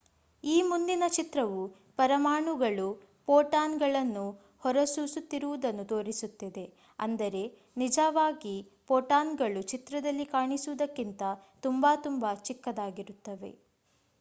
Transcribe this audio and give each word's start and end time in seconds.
ಈ 0.43 0.61
ಮುಂದಿನ 0.61 1.03
ಚಿತ್ರವು 1.15 1.59
ಪರಮಾಣುಗಳು 1.97 2.87
ಪೋಟಾನ್ 3.27 3.75
ಗಳನ್ನು 3.79 4.23
ಹೊರಸೂಸುತ್ತಿರುವುದನ್ನು 4.63 5.85
ತೋರಿಸುತ್ತಿದೆ 5.85 6.65
ಅಂದರೆ 6.99 7.43
ನಿಜಾವಾಗಿ 7.77 8.55
ಪೋಟಾನ್ಗಳು 8.87 9.63
ಚಿತ್ರದಲ್ಲಿ 9.71 10.27
ಕಾಣಿಸುವುದಕ್ಕಿಂತ 10.33 11.21
ತುಂಬಾ 11.63 11.93
ತುಂಬಾ 12.07 12.31
ಚಿಕ್ಕದಾಗಿರುತ್ತವೆ 12.45 13.53